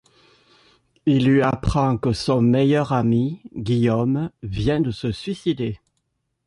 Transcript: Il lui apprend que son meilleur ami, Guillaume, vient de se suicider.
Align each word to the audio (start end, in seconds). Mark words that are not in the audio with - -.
Il 1.05 1.27
lui 1.27 1.43
apprend 1.43 1.95
que 1.99 2.11
son 2.11 2.41
meilleur 2.41 2.91
ami, 2.91 3.39
Guillaume, 3.55 4.31
vient 4.41 4.81
de 4.81 4.89
se 4.89 5.11
suicider. 5.11 5.77